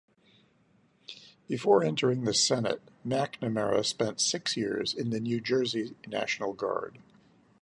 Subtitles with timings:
[1.47, 6.97] Before entering the Senate, McNamara spent six years in the New Jersey National Guard.